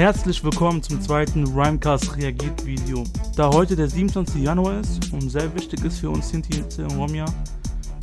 Herzlich 0.00 0.42
willkommen 0.42 0.82
zum 0.82 0.98
zweiten 1.02 1.46
Rhymecast 1.48 2.16
reagiert 2.16 2.64
Video. 2.64 3.04
Da 3.36 3.52
heute 3.52 3.76
der 3.76 3.86
27. 3.86 4.42
Januar 4.42 4.80
ist 4.80 5.12
und 5.12 5.28
sehr 5.28 5.54
wichtig 5.54 5.84
ist 5.84 5.98
für 5.98 6.08
uns 6.08 6.30
Sinti 6.30 6.58
und 6.58 6.96
Romja, 6.96 7.26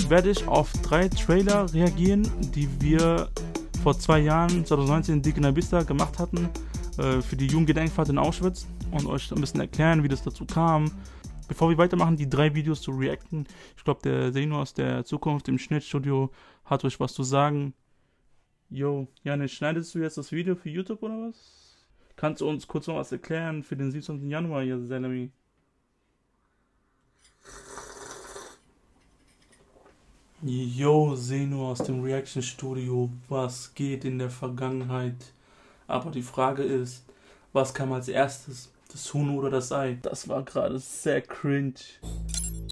werde 0.09 0.29
ich 0.29 0.47
auf 0.47 0.71
drei 0.83 1.09
Trailer 1.09 1.73
reagieren, 1.73 2.29
die 2.55 2.69
wir 2.79 3.29
vor 3.83 3.97
zwei 3.99 4.19
Jahren, 4.19 4.65
2019 4.65 5.15
in 5.15 5.21
Dicke 5.21 5.41
Nabista 5.41 5.83
gemacht 5.83 6.19
hatten, 6.19 6.49
äh, 6.97 7.21
für 7.21 7.35
die 7.35 7.47
Jugendgedenkfahrt 7.47 8.09
in 8.09 8.17
Auschwitz 8.17 8.67
und 8.91 9.05
euch 9.05 9.31
ein 9.31 9.41
bisschen 9.41 9.59
erklären, 9.59 10.03
wie 10.03 10.07
das 10.07 10.23
dazu 10.23 10.45
kam. 10.45 10.91
Bevor 11.47 11.69
wir 11.69 11.77
weitermachen, 11.77 12.17
die 12.17 12.29
drei 12.29 12.53
Videos 12.53 12.81
zu 12.81 12.91
reacten, 12.91 13.47
ich 13.75 13.83
glaube, 13.83 14.01
der 14.03 14.31
Seno 14.31 14.61
aus 14.61 14.73
der 14.73 15.05
Zukunft 15.05 15.47
im 15.47 15.57
Schnittstudio 15.57 16.31
hat 16.65 16.83
euch 16.85 16.99
was 16.99 17.13
zu 17.13 17.23
sagen. 17.23 17.73
Yo, 18.69 19.07
Janis, 19.23 19.51
schneidest 19.51 19.95
du 19.95 19.99
jetzt 19.99 20.17
das 20.17 20.31
Video 20.31 20.55
für 20.55 20.69
YouTube 20.69 21.03
oder 21.03 21.29
was? 21.29 21.87
Kannst 22.15 22.41
du 22.41 22.49
uns 22.49 22.67
kurz 22.67 22.87
noch 22.87 22.95
was 22.95 23.11
erklären 23.11 23.63
für 23.63 23.77
den 23.77 23.91
17. 23.91 24.29
Januar 24.29 24.63
hier, 24.63 24.79
Selami? 24.79 25.31
Yo, 30.43 31.15
Seno 31.15 31.71
aus 31.71 31.79
dem 31.79 32.03
Reaction 32.03 32.43
Studio. 32.43 33.09
Was 33.27 33.73
geht 33.73 34.05
in 34.05 34.19
der 34.19 34.29
Vergangenheit? 34.29 35.15
Aber 35.87 36.11
die 36.11 36.21
Frage 36.21 36.61
ist, 36.61 37.03
was 37.53 37.73
kam 37.73 37.91
als 37.91 38.07
erstes? 38.07 38.71
Das 38.91 39.11
Huhn 39.15 39.35
oder 39.35 39.49
das 39.49 39.71
Ei? 39.71 39.97
Das 39.99 40.29
war 40.29 40.43
gerade 40.43 40.77
sehr 40.77 41.23
cringe. 41.23 41.73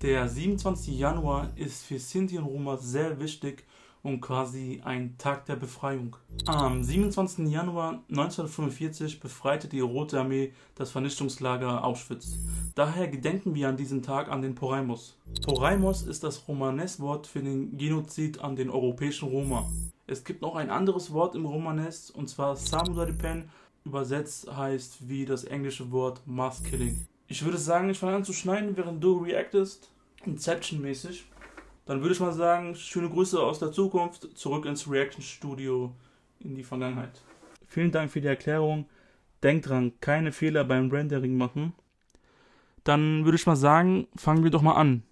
Der 0.03 0.29
27. 0.29 0.95
Januar 0.95 1.49
ist 1.55 1.85
für 1.85 1.97
Sinti 1.97 2.37
und 2.37 2.45
Roma 2.45 2.77
sehr 2.77 3.19
wichtig 3.19 3.63
und 4.05 4.21
quasi 4.21 4.81
ein 4.85 5.17
Tag 5.17 5.47
der 5.47 5.55
Befreiung. 5.55 6.15
Am 6.45 6.83
27. 6.83 7.47
Januar 7.47 8.03
1945 8.09 9.19
befreite 9.19 9.67
die 9.67 9.79
Rote 9.79 10.19
Armee 10.19 10.53
das 10.75 10.91
Vernichtungslager 10.91 11.83
Auschwitz. 11.83 12.37
Daher 12.75 13.07
gedenken 13.07 13.55
wir 13.55 13.67
an 13.67 13.77
diesem 13.77 14.03
Tag 14.03 14.29
an 14.29 14.43
den 14.43 14.53
Poraimos. 14.53 15.17
Poraimos 15.43 16.03
ist 16.03 16.23
das 16.23 16.47
Romanes-Wort 16.47 17.25
für 17.25 17.41
den 17.41 17.77
Genozid 17.77 18.41
an 18.41 18.55
den 18.55 18.69
europäischen 18.69 19.27
Roma. 19.27 19.67
Es 20.05 20.23
gibt 20.23 20.43
noch 20.43 20.55
ein 20.55 20.69
anderes 20.69 21.11
Wort 21.11 21.33
im 21.33 21.47
Romanes 21.47 22.11
und 22.11 22.29
zwar 22.29 22.55
Samudaripen, 22.55 23.49
übersetzt 23.85 24.55
heißt 24.55 25.09
wie 25.09 25.25
das 25.25 25.45
englische 25.45 25.91
Wort 25.91 26.21
Mass 26.27 26.61
Killing. 26.63 27.07
Ich 27.27 27.43
würde 27.43 27.57
sagen, 27.57 27.89
ich 27.89 27.97
fange 27.97 28.17
an 28.17 28.23
zu 28.23 28.33
schneiden, 28.33 28.77
während 28.77 29.03
du 29.03 29.17
reactest. 29.17 29.89
Inception-mäßig. 30.25 31.25
Dann 31.85 32.01
würde 32.01 32.13
ich 32.13 32.19
mal 32.19 32.33
sagen, 32.33 32.75
schöne 32.75 33.09
Grüße 33.09 33.39
aus 33.39 33.59
der 33.59 33.71
Zukunft, 33.71 34.37
zurück 34.37 34.65
ins 34.65 34.89
Reaction 34.89 35.21
Studio 35.21 35.95
in 36.39 36.55
die 36.55 36.63
Vergangenheit. 36.63 37.21
Vielen 37.67 37.91
Dank 37.91 38.11
für 38.11 38.21
die 38.21 38.27
Erklärung. 38.27 38.89
Denkt 39.43 39.69
dran, 39.69 39.93
keine 39.99 40.31
Fehler 40.31 40.63
beim 40.63 40.89
Rendering 40.89 41.37
machen. 41.37 41.73
Dann 42.83 43.25
würde 43.25 43.35
ich 43.35 43.45
mal 43.45 43.55
sagen, 43.55 44.07
fangen 44.15 44.43
wir 44.43 44.51
doch 44.51 44.63
mal 44.63 44.73
an. 44.73 45.03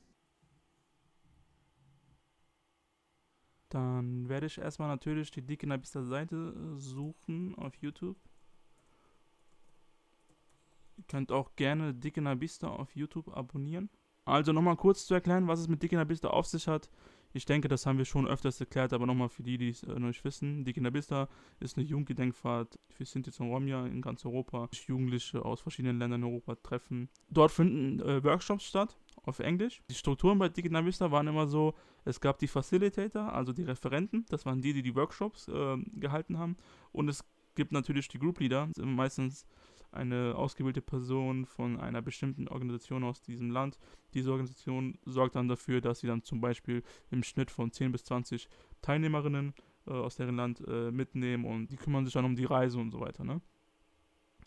Dann 3.69 4.29
werde 4.29 4.47
ich 4.47 4.59
erstmal 4.59 4.88
natürlich 4.88 5.31
die 5.31 5.41
dicke 5.41 5.67
Nabista 5.67 6.03
Seite 6.03 6.53
suchen 6.77 7.55
auf 7.55 7.75
YouTube. 7.77 8.17
Ihr 10.97 11.03
könnt 11.07 11.31
auch 11.31 11.56
gerne 11.56 11.94
dicke 11.94 12.22
Nabista 12.22 12.67
auf 12.67 12.95
YouTube 12.95 13.35
abonnieren. 13.35 13.89
Also 14.25 14.53
nochmal 14.53 14.78
kurz 14.78 15.06
zu 15.06 15.13
erklären, 15.13 15.47
was 15.47 15.59
es 15.59 15.67
mit 15.67 15.84
Dick 15.84 15.91
in 15.91 15.97
der 15.97 16.06
Bista 16.06 16.29
auf 16.29 16.45
sich 16.45 16.67
hat. 16.67 16.89
Ich 17.35 17.45
denke, 17.45 17.67
das 17.67 17.88
haben 17.88 17.97
wir 17.97 18.06
schon 18.06 18.28
öfters 18.28 18.59
erklärt, 18.59 18.94
aber 18.94 19.07
nochmal 19.07 19.28
für 19.28 19.41
die, 19.41 19.57
die 19.57 19.69
es 19.69 19.81
äh, 19.84 19.88
noch 19.88 20.07
nicht 20.07 20.23
wissen. 20.23 20.63
Dick 20.66 20.78
in 20.78 20.84
der 20.84 20.91
Bista 20.91 21.28
ist 21.59 21.78
eine 21.78 21.85
Jugendgedenkfahrt 21.85 22.79
für 22.89 23.06
Sinti 23.06 23.31
und 23.39 23.50
Romja 23.50 23.88
in 23.88 24.01
ganz 24.01 24.23
Europa. 24.23 24.69
Jugendliche 24.88 25.44
aus 25.44 25.62
verschiedenen 25.62 25.97
Ländern 25.97 26.22
in 26.22 26.29
Europa 26.29 26.56
treffen. 26.56 27.09
Dort 27.31 27.51
finden 27.51 28.00
äh, 28.01 28.23
Workshops 28.23 28.66
statt, 28.66 28.95
auf 29.23 29.39
Englisch. 29.39 29.81
Die 29.89 29.95
Strukturen 29.95 30.38
bei 30.38 30.50
Dick 30.50 30.66
in 30.66 30.73
der 30.73 30.83
Bista 30.83 31.09
waren 31.09 31.28
immer 31.28 31.47
so, 31.47 31.73
es 32.06 32.22
gab 32.22 32.38
die 32.38 32.47
Facilitator, 32.47 33.33
also 33.33 33.51
die 33.51 33.63
Referenten, 33.63 34.25
das 34.29 34.45
waren 34.45 34.62
die, 34.62 34.73
die 34.73 34.83
die 34.83 34.95
Workshops 34.95 35.47
äh, 35.47 35.78
gehalten 35.95 36.38
haben. 36.38 36.56
Und 36.91 37.09
es 37.09 37.25
gibt 37.56 37.72
natürlich 37.72 38.09
die 38.09 38.19
Group 38.19 38.39
Leader, 38.41 38.69
meistens 38.78 39.47
eine 39.94 40.36
ausgewählte 40.36 40.81
Person 40.81 41.46
von 41.46 41.80
einer 41.80 42.02
bestimmten 42.02 42.48
Organisation 42.48 43.04
aus 43.04 43.22
diesem 43.22 43.52
Land. 43.52 43.78
Diese 44.14 44.31
Organisation 44.31 44.98
sorgt 45.06 45.36
dann 45.36 45.48
dafür, 45.48 45.81
dass 45.81 46.00
sie 46.00 46.08
dann 46.08 46.24
zum 46.24 46.42
Beispiel 46.42 46.84
im 47.12 47.24
Schnitt 47.24 47.52
von 47.52 47.72
10 47.72 47.92
bis 47.92 48.04
20 48.06 48.48
Teilnehmerinnen 48.81 49.54
äh, 49.88 49.92
aus 49.92 50.16
deren 50.16 50.36
Land 50.36 50.64
äh, 50.68 50.92
mitnehmen 50.92 51.46
und 51.46 51.72
die 51.72 51.78
kümmern 51.78 52.06
sich 52.06 52.14
dann 52.14 52.26
um 52.26 52.36
die 52.36 52.46
Reise 52.46 52.80
und 52.80 52.92
so 52.92 53.00
weiter. 53.00 53.24
Ne? 53.24 53.42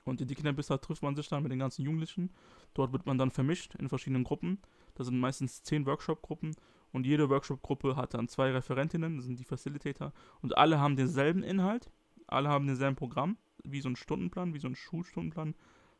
Und 0.04 0.20
in 0.20 0.28
die 0.28 0.34
Kinderbissa 0.34 0.78
trifft 0.78 1.02
man 1.02 1.16
sich 1.16 1.28
dann 1.28 1.42
mit 1.42 1.50
den 1.50 1.58
ganzen 1.58 1.82
Jugendlichen. 1.82 2.30
Dort 2.74 2.92
wird 2.92 3.06
man 3.06 3.18
dann 3.18 3.30
vermischt 3.30 3.74
in 3.74 3.88
verschiedenen 3.88 4.24
Gruppen. 4.24 4.58
Das 4.94 5.08
sind 5.08 5.18
meistens 5.18 5.62
zehn 5.62 5.84
Workshop-Gruppen 5.84 6.54
und 6.92 7.06
jede 7.06 7.28
Workshop-Gruppe 7.28 7.96
hat 7.96 8.14
dann 8.14 8.28
zwei 8.28 8.52
Referentinnen, 8.52 9.16
das 9.16 9.26
sind 9.26 9.38
die 9.38 9.44
Facilitator, 9.44 10.12
und 10.40 10.56
alle 10.56 10.80
haben 10.80 10.96
denselben 10.96 11.42
Inhalt, 11.42 11.90
alle 12.26 12.48
haben 12.48 12.66
denselben 12.66 12.96
Programm 12.96 13.36
wie 13.64 13.80
so 13.80 13.88
ein 13.88 13.96
Stundenplan, 13.96 14.54
wie 14.54 14.58
so 14.58 14.68
ein 14.68 14.76
Schulstundenplan. 14.76 15.54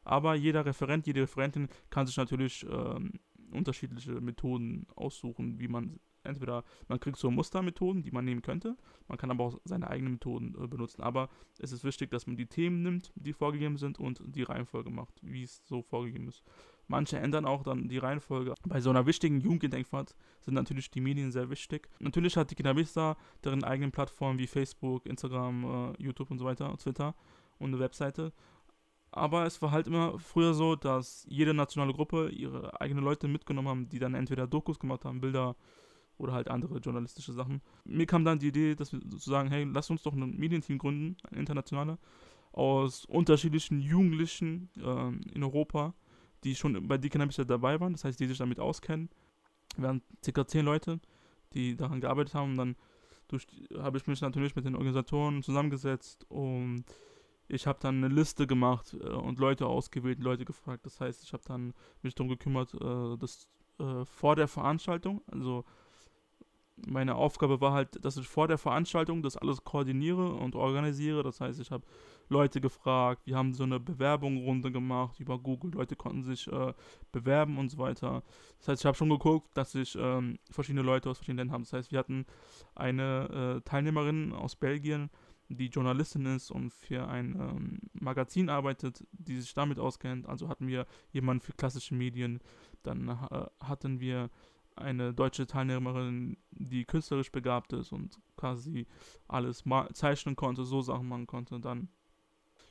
Aber 0.04 0.34
jeder 0.34 0.64
Referent, 0.64 1.06
jede 1.06 1.22
Referentin 1.22 1.69
kann 1.91 2.06
sich 2.06 2.16
natürlich 2.16 2.64
ähm, 2.70 3.14
unterschiedliche 3.50 4.20
Methoden 4.20 4.86
aussuchen, 4.94 5.59
wie 5.59 5.69
man 5.69 5.98
entweder, 6.26 6.64
man 6.88 7.00
kriegt 7.00 7.19
so 7.19 7.31
Mustermethoden, 7.31 8.03
die 8.03 8.10
man 8.10 8.25
nehmen 8.25 8.42
könnte, 8.42 8.76
man 9.09 9.19
kann 9.19 9.31
aber 9.31 9.44
auch 9.44 9.60
seine 9.64 9.88
eigenen 9.88 10.14
Methoden 10.14 10.54
äh, 10.62 10.66
benutzen. 10.66 11.03
Aber 11.03 11.28
es 11.59 11.72
ist 11.72 11.84
wichtig, 11.84 12.10
dass 12.10 12.26
man 12.26 12.37
die 12.37 12.47
Themen 12.47 12.82
nimmt, 12.82 13.12
die 13.14 13.32
vorgegeben 13.32 13.76
sind 13.76 13.98
und 13.98 14.22
die 14.25 14.42
Reihenfolge 14.42 14.91
macht, 14.91 15.15
wie 15.22 15.42
es 15.42 15.62
so 15.66 15.82
vorgegeben 15.82 16.28
ist. 16.28 16.42
Manche 16.88 17.19
ändern 17.19 17.47
auch 17.47 17.62
dann 17.62 17.88
die 17.88 17.98
Reihenfolge. 17.98 18.54
Bei 18.65 18.81
so 18.81 18.91
einer 18.91 19.06
wichtigen 19.06 19.41
Jugendgedenkfahrt 19.41 20.15
sind 20.41 20.54
natürlich 20.54 20.91
die 20.91 21.00
Medien 21.00 21.32
sehr 21.32 21.50
wichtig. 21.50 21.88
Natürlich 21.98 22.36
hat 22.36 22.50
die 22.50 22.54
Kinavista 22.54 23.16
deren 23.42 23.65
eigenen 23.65 23.91
Plattformen 23.91 24.38
wie 24.38 24.47
Facebook, 24.47 25.06
Instagram, 25.06 25.94
äh, 25.94 26.03
YouTube 26.03 26.31
und 26.31 26.38
so 26.38 26.44
weiter, 26.44 26.76
Twitter 26.78 27.15
und 27.59 27.69
eine 27.69 27.81
Webseite. 27.81 28.32
Aber 29.10 29.47
es 29.47 29.60
war 29.62 29.70
halt 29.70 29.86
immer 29.86 30.19
früher 30.19 30.54
so, 30.54 30.76
dass 30.76 31.26
jede 31.28 31.54
nationale 31.54 31.92
Gruppe 31.92 32.28
ihre 32.28 32.81
eigenen 32.81 33.03
Leute 33.03 33.28
mitgenommen 33.28 33.69
haben, 33.69 33.88
die 33.88 33.98
dann 33.98 34.15
entweder 34.15 34.47
Dokus 34.47 34.78
gemacht 34.78 35.04
haben, 35.04 35.20
Bilder 35.20 35.56
oder 36.19 36.32
halt 36.32 36.49
andere 36.49 36.78
journalistische 36.78 37.32
Sachen. 37.32 37.60
Mir 37.84 38.06
kam 38.06 38.25
dann 38.25 38.38
die 38.38 38.49
Idee, 38.49 38.75
dass 38.75 38.93
wir 38.93 39.00
zu 39.00 39.31
sagen, 39.31 39.49
hey, 39.50 39.65
lass 39.65 39.91
uns 39.91 40.03
doch 40.03 40.12
ein 40.12 40.37
Medienteam 40.37 40.78
gründen, 40.78 41.16
ein 41.31 41.38
internationaler, 41.38 41.99
aus 42.53 43.04
unterschiedlichen 43.04 43.81
Jugendlichen 43.81 44.71
äh, 44.77 45.34
in 45.34 45.43
Europa, 45.43 45.94
die 46.44 46.54
schon 46.54 46.88
bei 46.88 46.97
Deacon 46.99 47.28
dabei 47.47 47.81
waren, 47.81 47.93
das 47.93 48.04
heißt, 48.04 48.19
die 48.19 48.27
sich 48.27 48.38
damit 48.38 48.60
auskennen. 48.60 49.10
Wir 49.77 49.88
waren 49.88 50.03
ca. 50.25 50.47
zehn 50.47 50.65
Leute, 50.65 51.00
die 51.53 51.77
daran 51.77 52.00
gearbeitet 52.00 52.34
haben 52.34 52.53
und 52.53 52.56
dann 52.56 52.77
habe 53.78 53.98
ich 53.98 54.06
mich 54.06 54.21
natürlich 54.21 54.54
mit 54.54 54.65
den 54.65 54.77
Organisatoren 54.77 55.43
zusammengesetzt 55.43 56.25
und 56.28 56.84
ich 57.48 57.66
habe 57.66 57.78
dann 57.81 58.03
eine 58.03 58.12
Liste 58.12 58.47
gemacht 58.47 58.94
äh, 58.94 59.09
und 59.09 59.38
Leute 59.38 59.66
ausgewählt, 59.66 60.21
Leute 60.21 60.44
gefragt. 60.44 60.84
Das 60.87 61.00
heißt, 61.00 61.22
ich 61.22 61.33
habe 61.33 61.43
dann 61.47 61.75
mich 62.03 62.15
darum 62.15 62.28
gekümmert, 62.28 62.75
äh, 62.75 63.16
dass 63.19 63.48
äh, 63.78 64.04
vor 64.04 64.37
der 64.37 64.48
Veranstaltung, 64.48 65.22
also 65.31 65.65
meine 66.76 67.14
Aufgabe 67.14 67.60
war 67.60 67.72
halt, 67.72 68.04
dass 68.04 68.16
ich 68.16 68.28
vor 68.28 68.48
der 68.48 68.59
Veranstaltung 68.59 69.22
das 69.22 69.36
alles 69.36 69.65
koordiniere 69.65 70.34
und 70.34 70.54
organisiere. 70.54 71.22
Das 71.22 71.41
heißt, 71.41 71.59
ich 71.60 71.71
habe 71.71 71.84
Leute 72.28 72.60
gefragt, 72.60 73.22
wir 73.24 73.36
haben 73.36 73.54
so 73.54 73.65
eine 73.65 73.80
Bewerbungsrunde 73.80 74.71
gemacht 74.71 75.18
über 75.21 75.39
Google, 75.39 75.72
Leute 75.72 75.97
konnten 75.97 76.22
sich 76.22 76.47
äh, 76.48 76.74
bewerben 77.12 77.59
und 77.59 77.71
so 77.71 77.78
weiter. 77.78 78.22
Das 78.59 78.68
heißt, 78.68 78.83
ich 78.83 78.86
habe 78.86 78.97
schon 78.97 79.09
geguckt, 79.09 79.48
dass 79.54 79.74
ich 79.74 79.97
ähm, 79.98 80.39
verschiedene 80.51 80.83
Leute 80.83 81.09
aus 81.09 81.18
verschiedenen 81.18 81.39
Ländern 81.39 81.54
habe. 81.54 81.65
Das 81.65 81.72
heißt, 81.72 81.92
wir 81.92 81.98
hatten 81.98 82.27
eine 82.74 83.56
äh, 83.56 83.68
Teilnehmerin 83.68 84.33
aus 84.33 84.56
Belgien, 84.56 85.10
die 85.48 85.68
Journalistin 85.68 86.27
ist 86.27 86.51
und 86.51 86.71
für 86.71 87.06
ein 87.06 87.36
ähm, 87.36 87.78
Magazin 87.92 88.48
arbeitet, 88.48 89.06
die 89.12 89.41
sich 89.41 89.54
damit 89.54 89.78
auskennt. 89.78 90.28
Also 90.28 90.48
hatten 90.48 90.66
wir 90.66 90.86
jemanden 91.12 91.41
für 91.41 91.53
klassische 91.53 91.95
Medien. 91.95 92.41
Dann 92.83 93.09
äh, 93.09 93.47
hatten 93.60 94.01
wir 94.01 94.30
eine 94.77 95.13
deutsche 95.15 95.47
Teilnehmerin, 95.47 96.37
die 96.51 96.84
künstlerisch 96.84 97.33
begabt 97.33 97.73
ist 97.73 97.93
und 97.93 98.19
quasi 98.37 98.87
alles 99.28 99.65
zeichnen 99.93 100.37
konnte, 100.37 100.65
so 100.65 100.81
Sachen 100.83 101.09
machen 101.09 101.27
konnte. 101.27 101.59
Dann 101.61 101.89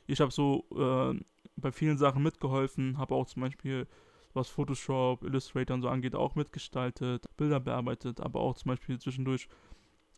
ich 0.06 0.20
habe 0.20 0.30
so 0.30 0.64
äh, 0.76 1.20
bei 1.56 1.72
vielen 1.72 1.98
Sachen 1.98 2.22
mitgeholfen, 2.22 2.98
habe 2.98 3.14
auch 3.14 3.26
zum 3.26 3.42
Beispiel 3.42 3.86
was 4.34 4.48
Photoshop, 4.48 5.24
Illustrator 5.24 5.74
und 5.74 5.82
so 5.82 5.88
angeht, 5.88 6.14
auch 6.14 6.34
mitgestaltet, 6.34 7.24
Bilder 7.36 7.58
bearbeitet, 7.58 8.20
aber 8.20 8.40
auch 8.40 8.54
zum 8.54 8.68
Beispiel 8.70 8.98
zwischendurch 8.98 9.48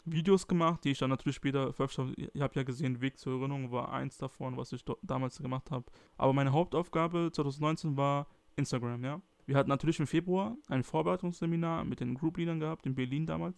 Videos 0.05 0.47
gemacht, 0.47 0.85
die 0.85 0.91
ich 0.91 0.99
dann 0.99 1.11
natürlich 1.11 1.37
später 1.37 1.73
veröffentlicht 1.73 2.19
habe. 2.19 2.39
Ihr 2.39 2.43
habt 2.43 2.57
ja 2.57 2.63
gesehen, 2.63 3.01
Weg 3.01 3.19
zur 3.19 3.39
Erinnerung 3.39 3.71
war 3.71 3.93
eins 3.93 4.19
davon, 4.19 4.57
was 4.57 4.73
ich 4.73 4.85
damals 5.03 5.39
gemacht 5.39 5.71
habe. 5.71 5.85
Aber 6.17 6.33
meine 6.33 6.53
Hauptaufgabe 6.53 7.31
2019 7.33 7.97
war 7.97 8.27
Instagram, 8.57 9.05
ja. 9.05 9.21
Wir 9.49 9.57
hatten 9.57 9.71
natürlich 9.71 9.99
im 9.99 10.07
Februar 10.07 10.59
ein 10.69 10.85
Vorbereitungsseminar 10.85 11.83
mit 11.85 12.01
den 12.01 12.15
Group-Leadern 12.15 12.61
gehabt, 12.61 12.85
in 12.85 12.95
Berlin 12.95 13.25
damals. 13.25 13.57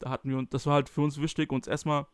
Da 0.00 0.10
hatten 0.10 0.28
wir, 0.28 0.44
das 0.50 0.66
war 0.66 0.74
halt 0.74 0.88
für 0.88 1.02
uns 1.02 1.20
wichtig, 1.20 1.52
uns 1.52 1.68
erstmal, 1.68 2.08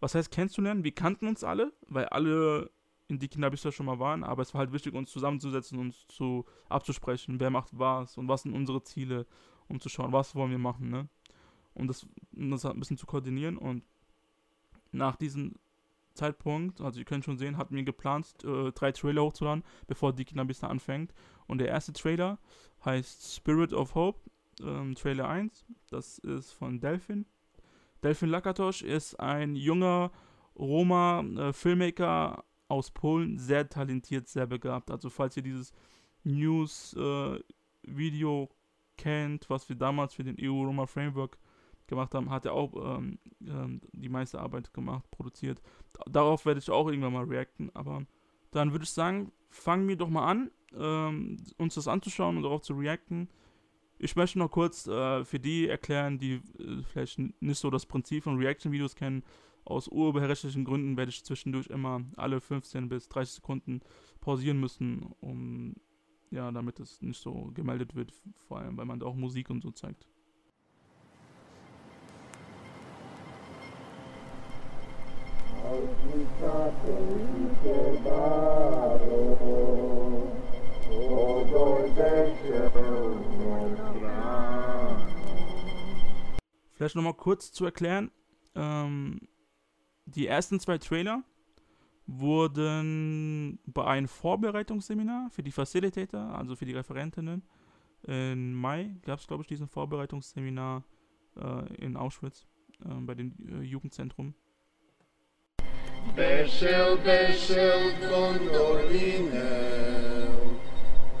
was 0.00 0.16
heißt 0.16 0.32
kennenzulernen? 0.32 0.82
Wir 0.82 0.92
kannten 0.92 1.28
uns 1.28 1.44
alle, 1.44 1.72
weil 1.86 2.06
alle 2.06 2.68
in 3.06 3.20
die 3.20 3.28
Kinderbücher 3.28 3.70
schon 3.70 3.86
mal 3.86 4.00
waren, 4.00 4.24
aber 4.24 4.42
es 4.42 4.52
war 4.54 4.58
halt 4.58 4.72
wichtig, 4.72 4.92
uns 4.94 5.12
zusammenzusetzen 5.12 5.78
und 5.78 5.94
zu 6.10 6.46
abzusprechen, 6.68 7.38
wer 7.38 7.50
macht 7.50 7.78
was 7.78 8.18
und 8.18 8.26
was 8.26 8.42
sind 8.42 8.54
unsere 8.54 8.82
Ziele, 8.82 9.24
um 9.68 9.78
zu 9.78 9.88
schauen, 9.88 10.12
was 10.12 10.34
wollen 10.34 10.50
wir 10.50 10.58
machen, 10.58 10.90
ne? 10.90 11.08
Um 11.74 11.86
das, 11.86 12.08
um 12.34 12.50
das 12.50 12.64
ein 12.64 12.80
bisschen 12.80 12.98
zu 12.98 13.06
koordinieren 13.06 13.56
und 13.56 13.84
nach 14.90 15.14
diesem 15.14 15.54
Zeitpunkt, 16.20 16.80
also 16.82 16.98
ihr 16.98 17.06
könnt 17.06 17.24
schon 17.24 17.38
sehen, 17.38 17.56
hatten 17.56 17.74
wir 17.74 17.82
geplant, 17.82 18.44
äh, 18.44 18.72
drei 18.72 18.92
Trailer 18.92 19.22
hochzuladen, 19.22 19.64
bevor 19.86 20.12
die 20.12 20.26
Kinderbücher 20.26 20.68
anfängt. 20.68 21.14
Und 21.46 21.58
der 21.58 21.68
erste 21.68 21.94
Trailer 21.94 22.38
heißt 22.84 23.34
Spirit 23.34 23.72
of 23.72 23.94
Hope, 23.94 24.20
ähm, 24.62 24.94
Trailer 24.94 25.28
1. 25.28 25.64
Das 25.88 26.18
ist 26.18 26.52
von 26.52 26.78
Delphin. 26.80 27.24
Delphin 28.02 28.28
Lakatosch 28.28 28.82
ist 28.82 29.18
ein 29.18 29.56
junger 29.56 30.10
Roma-Filmmaker 30.56 32.36
äh, 32.38 32.42
aus 32.68 32.90
Polen, 32.90 33.38
sehr 33.38 33.66
talentiert, 33.68 34.28
sehr 34.28 34.46
begabt. 34.46 34.90
Also 34.90 35.08
falls 35.08 35.36
ihr 35.38 35.42
dieses 35.42 35.72
News-Video 36.24 37.42
äh, 38.44 38.48
kennt, 38.98 39.48
was 39.48 39.68
wir 39.70 39.76
damals 39.76 40.14
für 40.14 40.24
den 40.24 40.36
EU-Roma 40.38 40.86
Framework 40.86 41.38
gemacht 41.90 42.14
haben, 42.14 42.30
hat 42.30 42.46
er 42.46 42.54
auch 42.54 42.98
ähm, 42.98 43.18
ähm, 43.46 43.82
die 43.92 44.08
meiste 44.08 44.40
Arbeit 44.40 44.72
gemacht, 44.72 45.04
produziert. 45.10 45.60
Darauf 46.08 46.46
werde 46.46 46.60
ich 46.60 46.70
auch 46.70 46.88
irgendwann 46.88 47.12
mal 47.12 47.24
reacten, 47.24 47.70
aber 47.74 48.06
dann 48.50 48.72
würde 48.72 48.84
ich 48.84 48.90
sagen, 48.90 49.32
fangen 49.50 49.86
wir 49.88 49.96
doch 49.96 50.08
mal 50.08 50.26
an, 50.26 50.50
ähm, 50.74 51.36
uns 51.58 51.74
das 51.74 51.88
anzuschauen 51.88 52.38
und 52.38 52.42
darauf 52.44 52.62
zu 52.62 52.74
reacten. 52.74 53.28
Ich 53.98 54.16
möchte 54.16 54.38
noch 54.38 54.50
kurz 54.50 54.86
äh, 54.86 55.24
für 55.24 55.38
die 55.38 55.68
erklären, 55.68 56.18
die 56.18 56.40
äh, 56.58 56.82
vielleicht 56.84 57.18
nicht 57.18 57.58
so 57.58 57.68
das 57.68 57.84
Prinzip 57.84 58.24
von 58.24 58.38
Reaction-Videos 58.38 58.94
kennen, 58.94 59.22
aus 59.64 59.88
urheberrechtlichen 59.88 60.64
Gründen 60.64 60.96
werde 60.96 61.10
ich 61.10 61.24
zwischendurch 61.24 61.66
immer 61.66 62.02
alle 62.16 62.40
15 62.40 62.88
bis 62.88 63.08
30 63.08 63.36
Sekunden 63.36 63.80
pausieren 64.20 64.58
müssen, 64.58 65.14
um 65.20 65.76
ja, 66.30 66.50
damit 66.50 66.80
es 66.80 67.02
nicht 67.02 67.20
so 67.20 67.50
gemeldet 67.54 67.94
wird, 67.94 68.12
vor 68.46 68.58
allem 68.58 68.76
weil 68.76 68.86
man 68.86 69.00
da 69.00 69.06
auch 69.06 69.16
Musik 69.16 69.50
und 69.50 69.62
so 69.62 69.70
zeigt. 69.70 70.06
Vielleicht 86.74 86.96
nochmal 86.96 87.14
kurz 87.14 87.52
zu 87.52 87.64
erklären, 87.64 88.10
ähm, 88.54 89.20
die 90.06 90.26
ersten 90.26 90.58
zwei 90.60 90.78
Trailer 90.78 91.22
wurden 92.06 93.60
bei 93.66 93.84
einem 93.84 94.08
Vorbereitungsseminar 94.08 95.30
für 95.30 95.42
die 95.42 95.52
Facilitator, 95.52 96.20
also 96.20 96.56
für 96.56 96.64
die 96.64 96.72
Referentinnen, 96.72 97.42
im 98.04 98.54
Mai 98.54 98.96
gab 99.02 99.18
es, 99.18 99.26
glaube 99.26 99.42
ich, 99.42 99.48
diesen 99.48 99.68
Vorbereitungsseminar 99.68 100.84
äh, 101.36 101.74
in 101.74 101.96
Auschwitz 101.96 102.46
äh, 102.84 102.94
bei 102.94 103.14
dem 103.14 103.34
äh, 103.46 103.62
Jugendzentrum. 103.62 104.34
Beşel, 106.16 106.96
beşel 107.06 107.82
gondolineu, 108.10 109.40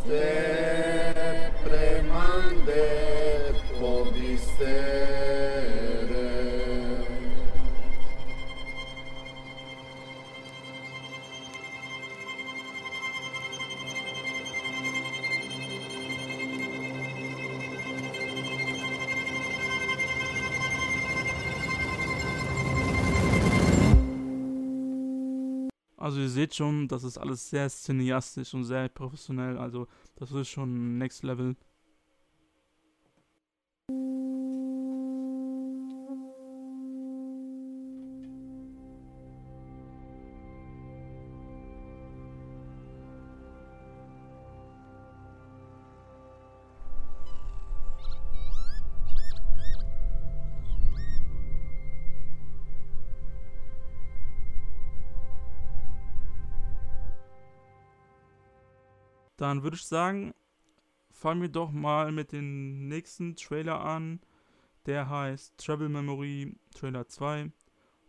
te 0.04 1.52
premande 1.64 2.88
pobisteu. 3.80 5.29
Also 26.10 26.22
ihr 26.22 26.28
seht 26.28 26.56
schon, 26.56 26.88
das 26.88 27.04
ist 27.04 27.18
alles 27.18 27.50
sehr 27.50 27.68
cineastisch 27.68 28.52
und 28.52 28.64
sehr 28.64 28.88
professionell. 28.88 29.56
Also 29.56 29.86
das 30.16 30.32
ist 30.32 30.48
schon 30.48 30.98
Next 30.98 31.22
Level. 31.22 31.54
Dann 59.40 59.62
würde 59.62 59.76
ich 59.76 59.86
sagen, 59.86 60.34
fangen 61.10 61.40
wir 61.40 61.48
doch 61.48 61.72
mal 61.72 62.12
mit 62.12 62.30
dem 62.32 62.88
nächsten 62.88 63.36
Trailer 63.36 63.80
an. 63.80 64.20
Der 64.84 65.08
heißt 65.08 65.56
Travel 65.56 65.88
Memory 65.88 66.54
Trailer 66.74 67.08
2. 67.08 67.50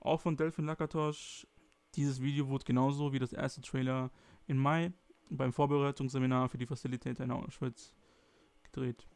Auch 0.01 0.19
von 0.19 0.35
Delphin 0.35 0.65
Lakatosh. 0.65 1.47
Dieses 1.95 2.21
Video 2.21 2.49
wurde 2.49 2.65
genauso 2.65 3.13
wie 3.13 3.19
das 3.19 3.31
erste 3.31 3.61
Trailer 3.61 4.11
im 4.47 4.57
Mai 4.57 4.91
beim 5.29 5.53
Vorbereitungsseminar 5.53 6.49
für 6.49 6.57
die 6.57 6.65
Facilitator 6.65 7.23
in 7.23 7.31
Auschwitz 7.31 7.93
gedreht. 8.63 9.07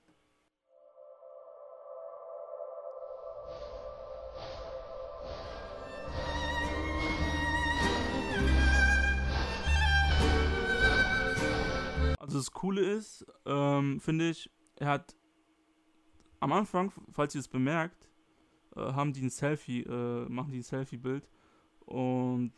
Das 12.38 12.52
Coole 12.52 12.82
ist, 12.82 13.26
ähm, 13.46 14.00
finde 14.00 14.30
ich, 14.30 14.50
er 14.78 14.88
hat 14.88 15.16
am 16.40 16.52
Anfang, 16.52 16.92
falls 17.12 17.36
ihr 17.36 17.40
es 17.40 17.48
bemerkt, 17.48 18.10
äh, 18.76 18.80
haben 18.80 19.14
die 19.14 19.22
ein 19.22 19.30
Selfie, 19.30 19.82
äh, 19.82 20.30
machen 20.30 20.52
die 20.52 20.60
ein 20.60 20.64
Selfie-Bild. 20.64 21.28
Und 21.86 22.54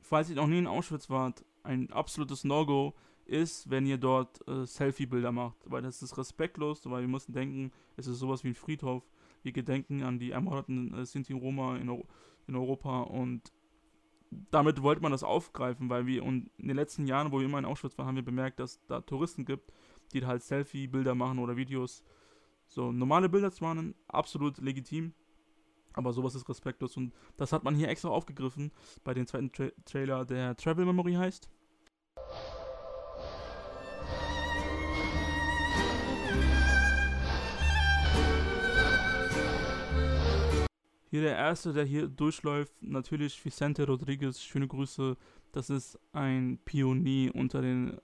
falls 0.00 0.30
ihr 0.30 0.36
noch 0.36 0.46
nie 0.46 0.58
in 0.58 0.66
Auschwitz 0.66 1.10
wart, 1.10 1.44
ein 1.62 1.90
absolutes 1.92 2.44
No-Go 2.44 2.94
ist, 3.24 3.68
wenn 3.68 3.86
ihr 3.86 3.98
dort 3.98 4.46
äh, 4.48 4.66
Selfie-Bilder 4.66 5.32
macht. 5.32 5.58
Weil 5.64 5.82
das 5.82 6.02
ist 6.02 6.16
respektlos, 6.16 6.80
weil 6.86 7.02
wir 7.02 7.08
müssen 7.08 7.32
denken, 7.32 7.72
es 7.96 8.06
ist 8.06 8.18
sowas 8.18 8.44
wie 8.44 8.48
ein 8.48 8.54
Friedhof. 8.54 9.02
Wir 9.42 9.52
gedenken 9.52 10.02
an 10.02 10.18
die 10.18 10.30
ermordeten 10.30 10.94
äh, 10.94 11.04
Sinti 11.04 11.32
Roma 11.32 11.76
in, 11.76 11.88
in 12.46 12.56
Europa 12.56 13.02
und 13.02 13.52
damit 14.30 14.82
wollte 14.82 15.02
man 15.02 15.12
das 15.12 15.22
aufgreifen, 15.22 15.88
weil 15.88 16.06
wir 16.06 16.22
in 16.22 16.50
den 16.58 16.76
letzten 16.76 17.06
Jahren, 17.06 17.32
wo 17.32 17.38
wir 17.38 17.46
immer 17.46 17.58
in 17.58 17.64
Auschwitz 17.64 17.96
waren, 17.96 18.06
haben 18.06 18.16
wir 18.16 18.24
bemerkt, 18.24 18.60
dass 18.60 18.84
da 18.86 19.00
Touristen 19.00 19.44
gibt, 19.44 19.72
die 20.12 20.24
halt 20.24 20.42
Selfie-Bilder 20.42 21.14
machen 21.14 21.38
oder 21.38 21.56
Videos. 21.56 22.02
So, 22.66 22.92
normale 22.92 23.28
Bilder 23.28 23.50
zu 23.50 23.64
machen, 23.64 23.94
absolut 24.08 24.58
legitim, 24.58 25.14
aber 25.94 26.12
sowas 26.12 26.34
ist 26.34 26.48
respektlos 26.48 26.96
und 26.96 27.14
das 27.36 27.52
hat 27.52 27.64
man 27.64 27.74
hier 27.74 27.88
extra 27.88 28.10
aufgegriffen 28.10 28.72
bei 29.04 29.14
dem 29.14 29.26
zweiten 29.26 29.50
Tra 29.50 29.68
Trailer, 29.86 30.26
der 30.26 30.54
Travel 30.56 30.84
Memory 30.84 31.14
heißt. 31.14 31.48
Hier 41.10 41.22
der 41.22 41.36
erste, 41.36 41.72
der 41.72 41.84
hier 41.84 42.06
durchläuft, 42.06 42.72
natürlich 42.82 43.42
Vicente 43.42 43.86
Rodriguez, 43.86 44.42
schöne 44.42 44.68
Grüße. 44.68 45.16
Das 45.52 45.70
ist 45.70 45.98
ein 46.12 46.58
Pionier 46.64 47.34
unter 47.34 47.62
den 47.62 47.98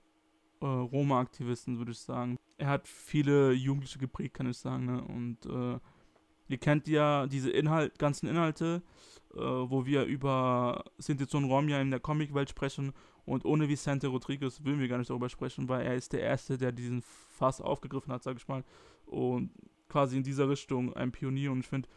äh, 0.61 0.65
Roma-Aktivisten, 0.65 1.77
würde 1.77 1.91
ich 1.91 1.99
sagen. 1.99 2.37
Er 2.57 2.67
hat 2.67 2.87
viele 2.87 3.51
Jugendliche 3.51 3.99
geprägt, 3.99 4.33
kann 4.33 4.49
ich 4.49 4.57
sagen. 4.57 4.85
Ne? 4.85 5.03
Und 5.03 5.45
äh, 5.45 5.79
ihr 6.47 6.57
kennt 6.57 6.87
ja 6.87 7.27
diese 7.27 7.51
Inhalt, 7.51 7.99
ganzen 7.99 8.27
Inhalte, 8.27 8.81
äh, 9.35 9.39
wo 9.39 9.85
wir 9.85 10.05
über 10.05 10.83
Sinti 10.97 11.25
und 11.37 11.45
Romja 11.45 11.79
in 11.81 11.91
der 11.91 11.99
Comicwelt 11.99 12.49
sprechen. 12.49 12.91
Und 13.25 13.45
ohne 13.45 13.69
Vicente 13.69 14.07
Rodriguez 14.07 14.63
würden 14.63 14.79
wir 14.79 14.87
gar 14.87 14.97
nicht 14.97 15.09
darüber 15.09 15.29
sprechen, 15.29 15.69
weil 15.69 15.85
er 15.85 15.95
ist 15.95 16.13
der 16.13 16.21
Erste, 16.21 16.57
der 16.57 16.71
diesen 16.71 17.03
Fass 17.03 17.61
aufgegriffen 17.61 18.11
hat, 18.11 18.23
sage 18.23 18.37
ich 18.39 18.47
mal. 18.47 18.63
Und 19.05 19.51
quasi 19.89 20.17
in 20.17 20.23
dieser 20.23 20.49
Richtung 20.49 20.93
ein 20.95 21.11
Pionier. 21.11 21.51
Und 21.51 21.59
ich 21.59 21.67
finde, 21.67 21.87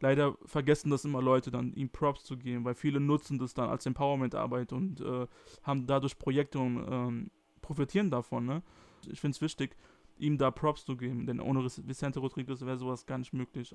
leider 0.00 0.36
vergessen 0.44 0.90
das 0.90 1.04
immer 1.04 1.22
Leute 1.22 1.50
dann, 1.50 1.72
ihm 1.74 1.90
Props 1.90 2.24
zu 2.24 2.36
geben, 2.36 2.64
weil 2.64 2.74
viele 2.74 3.00
nutzen 3.00 3.38
das 3.38 3.54
dann 3.54 3.68
als 3.68 3.86
Empowerment-Arbeit 3.86 4.72
und 4.72 5.00
äh, 5.00 5.26
haben 5.62 5.86
dadurch 5.86 6.18
Projekte 6.18 6.58
und 6.58 6.86
ähm, 6.90 7.30
profitieren 7.60 8.10
davon. 8.10 8.46
Ne? 8.46 8.62
Ich 9.08 9.20
finde 9.20 9.36
es 9.36 9.40
wichtig, 9.40 9.76
ihm 10.18 10.38
da 10.38 10.50
Props 10.50 10.84
zu 10.84 10.96
geben, 10.96 11.26
denn 11.26 11.40
ohne 11.40 11.64
Vicente 11.64 12.20
Rodriguez 12.20 12.60
wäre 12.62 12.78
sowas 12.78 13.06
gar 13.06 13.18
nicht 13.18 13.32
möglich. 13.32 13.74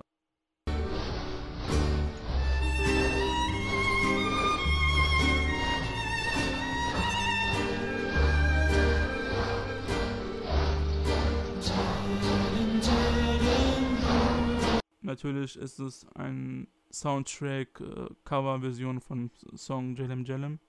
Natürlich 15.05 15.55
ist 15.55 15.77
es 15.77 16.07
ein 16.15 16.67
Soundtrack-Cover-Version 16.91 18.97
äh, 18.97 18.99
von 18.99 19.29
Song 19.53 19.95
Jelem 19.95 20.25
Jelem. 20.25 20.59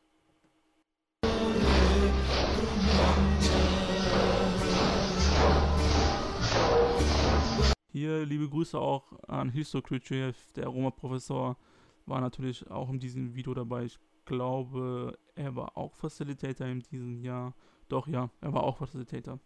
Hier 7.91 8.27
liebe 8.27 8.51
Grüße 8.51 8.79
auch 8.79 9.11
an 9.27 9.49
Histo 9.49 9.81
Khrushchev, 9.81 10.37
der 10.55 10.67
Roma-Professor, 10.67 11.57
war 12.05 12.21
natürlich 12.21 12.71
auch 12.71 12.91
in 12.91 13.01
diesem 13.01 13.35
Video 13.35 13.55
dabei. 13.55 13.85
Ich 13.85 13.99
glaube, 14.27 15.19
er 15.35 15.57
war 15.57 15.79
auch 15.79 15.95
Facilitator 15.95 16.67
in 16.67 16.81
diesem 16.81 17.23
Jahr. 17.23 17.55
Doch, 17.89 18.07
ja, 18.07 18.29
er 18.43 18.53
war 18.53 18.65
auch 18.65 18.77
Facilitator. 18.77 19.41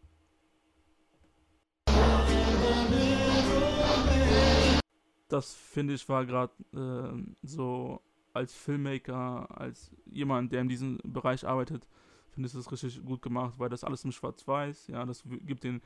Das 5.31 5.55
finde 5.55 5.95
ich 5.95 6.09
war 6.09 6.27
gerade 6.27 6.53
äh, 6.75 7.47
so 7.47 8.03
als 8.33 8.53
Filmmaker, 8.53 9.47
als 9.57 9.93
jemand, 10.07 10.53
der 10.53 10.61
in 10.61 10.69
diesem 10.69 10.99
Bereich 11.05 11.47
arbeitet, 11.47 11.87
finde 12.31 12.49
ich 12.49 12.53
das 12.53 12.71
richtig 12.71 13.05
gut 13.05 13.23
gemacht, 13.23 13.55
weil 13.57 13.69
das 13.69 13.85
alles 13.85 14.05
im 14.05 14.13
Schwarz-Weiß, 14.13 14.89
ja, 14.89 15.07
das 15.07 15.23
gibt 15.47 15.63
den, 15.63 15.81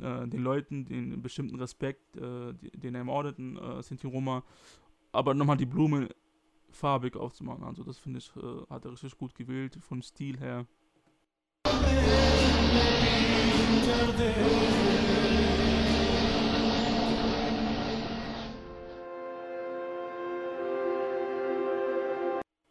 äh, 0.00 0.26
den 0.26 0.42
Leuten 0.42 0.84
den 0.84 1.22
bestimmten 1.22 1.56
Respekt, 1.56 2.16
äh, 2.16 2.52
den 2.54 2.96
Ermordeten, 2.96 3.56
äh, 3.56 3.82
Sinti 3.84 4.08
Roma, 4.08 4.42
aber 5.12 5.32
nochmal 5.32 5.56
die 5.56 5.66
Blume 5.66 6.08
farbig 6.70 7.16
aufzumachen, 7.16 7.64
also 7.64 7.84
das 7.84 7.98
finde 7.98 8.18
ich, 8.18 8.30
äh, 8.36 8.66
hat 8.68 8.84
er 8.84 8.92
richtig 8.92 9.16
gut 9.16 9.34
gewählt, 9.34 9.78
vom 9.80 10.02
Stil 10.02 10.38
her. 10.38 10.66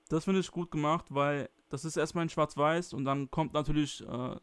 Das 0.10 0.24
finde 0.26 0.40
ich 0.40 0.52
gut 0.52 0.72
gemacht, 0.72 1.06
weil 1.10 1.50
das 1.70 1.86
ist 1.86 1.98
erstmal 1.98 2.24
in 2.24 2.30
Schwarz-Weiß 2.30 2.94
und 2.94 3.06
dann 3.06 3.30
kommt 3.30 3.54
natürlich, 3.54 4.02
äh, 4.08 4.36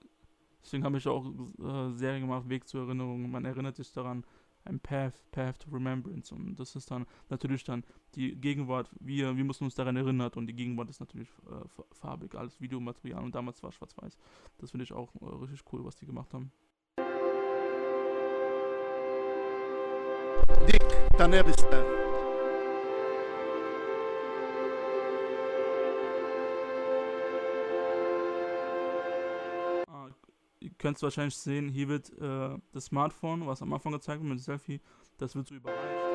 deswegen 0.62 0.84
habe 0.84 0.98
ich 0.98 1.08
auch 1.08 1.24
äh, 1.24 1.92
Serie 1.94 2.20
gemacht, 2.20 2.48
Weg 2.48 2.68
zur 2.68 2.86
Erinnerung. 2.86 3.30
Man 3.30 3.44
erinnert 3.44 3.76
sich 3.76 3.92
daran, 3.92 4.24
ein 4.64 4.80
Path, 4.80 5.22
Path 5.30 5.60
to 5.60 5.70
Remembrance. 5.70 6.34
Und 6.34 6.56
das 6.56 6.74
ist 6.76 6.90
dann 6.90 7.06
natürlich 7.28 7.64
dann 7.64 7.84
die 8.14 8.34
Gegenwart, 8.34 8.90
wir, 9.00 9.36
wir 9.36 9.44
müssen 9.44 9.64
uns 9.64 9.74
daran 9.74 9.96
erinnern 9.96 10.30
und 10.34 10.46
die 10.46 10.54
Gegenwart 10.54 10.90
ist 10.90 11.00
natürlich 11.00 11.28
äh, 11.50 11.82
farbig, 11.92 12.34
alles 12.34 12.60
Videomaterial 12.60 13.22
und 13.22 13.34
damals 13.34 13.62
war 13.62 13.72
schwarz-weiß. 13.72 14.16
Das 14.58 14.70
finde 14.70 14.84
ich 14.84 14.92
auch 14.92 15.14
äh, 15.20 15.26
richtig 15.42 15.62
cool, 15.72 15.84
was 15.84 15.96
die 15.96 16.06
gemacht 16.06 16.32
haben. 16.32 16.52
Dick, 20.66 20.82
daneben 21.18 21.48
ist 21.48 21.66
der. 30.64 30.74
könnt 30.78 30.96
es 30.96 31.02
wahrscheinlich 31.02 31.36
sehen, 31.36 31.68
hier 31.68 31.88
wird 31.88 32.10
äh, 32.18 32.58
das 32.72 32.86
Smartphone, 32.86 33.46
was 33.46 33.62
am 33.62 33.72
Anfang 33.72 33.92
gezeigt 33.92 34.20
wird 34.20 34.30
mit 34.30 34.38
dem 34.38 34.42
Selfie, 34.42 34.80
das 35.18 35.34
wird 35.34 35.46
so 35.46 35.54
überreicht. 35.54 36.14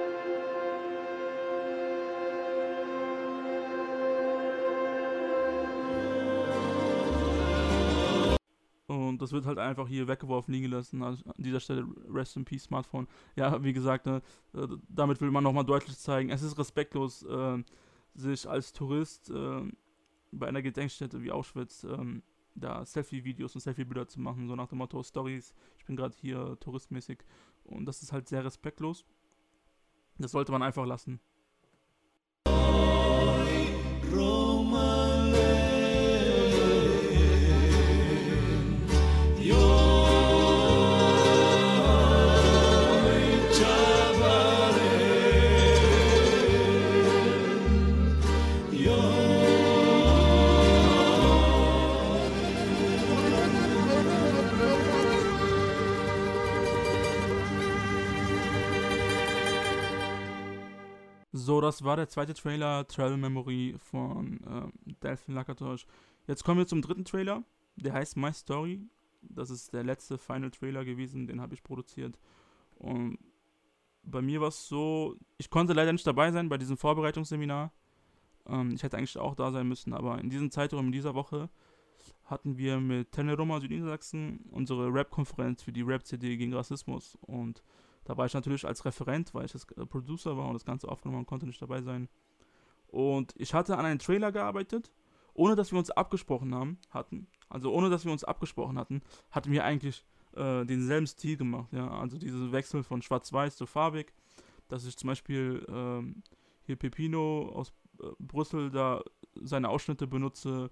Und 8.89 9.21
das 9.21 9.31
wird 9.31 9.45
halt 9.45 9.59
einfach 9.59 9.87
hier 9.87 10.07
weggeworfen 10.07 10.51
liegen 10.51 10.69
gelassen. 10.69 11.03
Also 11.03 11.23
an 11.25 11.33
dieser 11.37 11.59
Stelle 11.59 11.87
Rest 12.11 12.35
in 12.37 12.45
Peace 12.45 12.63
Smartphone. 12.63 13.07
Ja, 13.35 13.63
wie 13.63 13.73
gesagt, 13.73 14.07
ne, 14.07 14.21
äh, 14.55 14.67
damit 14.87 15.21
will 15.21 15.29
man 15.29 15.43
nochmal 15.43 15.65
deutlich 15.65 15.97
zeigen, 15.97 16.31
es 16.31 16.41
ist 16.41 16.57
respektlos, 16.57 17.23
äh, 17.23 17.63
sich 18.15 18.49
als 18.49 18.73
Tourist 18.73 19.29
äh, 19.29 19.61
bei 20.31 20.47
einer 20.47 20.61
Gedenkstätte 20.61 21.21
wie 21.21 21.31
Auschwitz 21.31 21.83
ähm, 21.83 22.23
da 22.55 22.85
Selfie-Videos 22.85 23.55
und 23.55 23.61
Selfie-Bilder 23.61 24.07
zu 24.07 24.19
machen, 24.19 24.47
so 24.47 24.55
nach 24.55 24.67
dem 24.67 24.79
Motto 24.79 25.01
Stories, 25.03 25.53
ich 25.77 25.85
bin 25.85 25.95
gerade 25.95 26.15
hier 26.19 26.57
touristmäßig. 26.59 27.19
Und 27.63 27.85
das 27.85 28.01
ist 28.01 28.11
halt 28.11 28.27
sehr 28.27 28.43
respektlos. 28.43 29.05
Das 30.17 30.31
sollte 30.31 30.51
man 30.51 30.63
einfach 30.63 30.85
lassen. 30.85 31.19
Das 61.69 61.83
war 61.83 61.95
der 61.95 62.09
zweite 62.09 62.33
Trailer, 62.33 62.87
Travel 62.87 63.17
Memory 63.17 63.75
von 63.77 64.39
äh, 64.43 64.93
Delphin 65.03 65.35
Lakatosh. 65.35 65.85
Jetzt 66.25 66.43
kommen 66.43 66.57
wir 66.57 66.65
zum 66.65 66.81
dritten 66.81 67.05
Trailer, 67.05 67.43
der 67.75 67.93
heißt 67.93 68.17
My 68.17 68.33
Story. 68.33 68.81
Das 69.21 69.51
ist 69.51 69.71
der 69.71 69.83
letzte 69.83 70.17
Final 70.17 70.49
Trailer 70.49 70.83
gewesen, 70.83 71.27
den 71.27 71.39
habe 71.39 71.53
ich 71.53 71.61
produziert. 71.61 72.17
Und 72.79 73.19
bei 74.01 74.19
mir 74.23 74.41
war 74.41 74.47
es 74.47 74.67
so, 74.67 75.15
ich 75.37 75.51
konnte 75.51 75.73
leider 75.73 75.93
nicht 75.93 76.07
dabei 76.07 76.31
sein 76.31 76.49
bei 76.49 76.57
diesem 76.57 76.75
Vorbereitungsseminar. 76.75 77.71
Ähm, 78.47 78.71
ich 78.73 78.81
hätte 78.81 78.97
eigentlich 78.97 79.19
auch 79.19 79.35
da 79.35 79.51
sein 79.51 79.67
müssen, 79.67 79.93
aber 79.93 80.17
in 80.19 80.31
diesem 80.31 80.49
Zeitraum, 80.49 80.87
in 80.87 80.91
dieser 80.91 81.13
Woche, 81.13 81.49
hatten 82.25 82.57
wir 82.57 82.79
mit 82.79 83.11
Teneroma 83.11 83.59
Südniedersachsen 83.59 84.39
unsere 84.49 84.91
Rap-Konferenz 84.91 85.61
für 85.61 85.71
die 85.71 85.83
Rap-CD 85.83 86.35
gegen 86.35 86.51
Rassismus. 86.51 87.15
Und 87.21 87.61
da 88.09 88.17
war 88.17 88.25
ich 88.25 88.33
natürlich 88.33 88.65
als 88.65 88.83
Referent, 88.85 89.35
weil 89.35 89.45
ich 89.45 89.51
das 89.51 89.65
äh, 89.77 89.85
Producer 89.85 90.35
war 90.35 90.47
und 90.47 90.55
das 90.55 90.65
Ganze 90.65 90.89
aufgenommen 90.89 91.27
konnte 91.27 91.45
nicht 91.45 91.61
dabei 91.61 91.83
sein. 91.83 92.09
Und 92.87 93.35
ich 93.37 93.53
hatte 93.53 93.77
an 93.77 93.85
einem 93.85 93.99
Trailer 93.99 94.31
gearbeitet, 94.31 94.91
ohne 95.35 95.55
dass 95.55 95.71
wir 95.71 95.77
uns 95.77 95.91
abgesprochen 95.91 96.55
haben, 96.55 96.79
hatten. 96.89 97.27
Also 97.49 97.71
ohne 97.71 97.91
dass 97.91 98.05
wir 98.05 98.11
uns 98.11 98.23
abgesprochen 98.23 98.79
hatten, 98.79 99.03
hatten 99.29 99.51
wir 99.51 99.63
eigentlich 99.63 100.03
äh, 100.33 100.65
denselben 100.65 101.05
Stil 101.05 101.37
gemacht. 101.37 101.71
Ja? 101.71 101.87
Also 101.87 102.17
diesen 102.17 102.51
Wechsel 102.51 102.81
von 102.81 103.03
schwarz-weiß 103.03 103.57
zu 103.57 103.67
farbig. 103.67 104.11
Dass 104.69 104.85
ich 104.85 104.97
zum 104.97 105.09
Beispiel 105.09 105.63
ähm, 105.69 106.23
hier 106.63 106.77
Pepino 106.77 107.49
aus 107.49 107.71
äh, 108.01 108.07
Brüssel 108.17 108.71
da 108.71 109.03
seine 109.35 109.69
Ausschnitte 109.69 110.07
benutze, 110.07 110.71